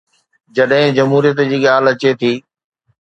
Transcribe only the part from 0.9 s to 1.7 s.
جمهوريت جي